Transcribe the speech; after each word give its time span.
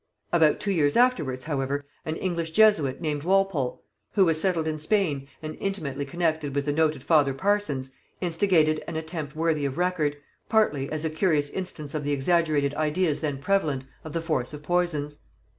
About 0.33 0.59
two 0.59 0.71
years 0.71 0.97
afterwards, 0.97 1.43
however, 1.43 1.85
an 2.05 2.15
English 2.15 2.49
Jesuit 2.49 2.99
named 3.01 3.21
Walpole, 3.21 3.83
who 4.13 4.25
was 4.25 4.41
settled 4.41 4.67
in 4.67 4.79
Spain 4.79 5.27
and 5.43 5.55
intimately 5.59 6.05
connected 6.05 6.55
with 6.55 6.65
the 6.65 6.73
noted 6.73 7.03
father 7.03 7.35
Parsons, 7.35 7.91
instigated 8.19 8.83
an 8.87 8.95
attempt 8.95 9.35
worthy 9.35 9.63
of 9.63 9.77
record, 9.77 10.17
partly 10.49 10.91
as 10.91 11.05
a 11.05 11.09
curious 11.11 11.51
instance 11.51 11.93
of 11.93 12.03
the 12.03 12.13
exaggerated 12.13 12.73
ideas 12.73 13.21
then 13.21 13.37
prevalent 13.37 13.85
of 14.03 14.13
the 14.13 14.21
force 14.23 14.55
of 14.55 14.63
poisons. 14.63 15.19